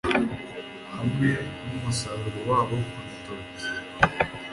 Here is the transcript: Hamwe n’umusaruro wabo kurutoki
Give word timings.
Hamwe 0.95 1.29
n’umusaruro 1.67 2.39
wabo 2.49 2.77
kurutoki 2.91 3.65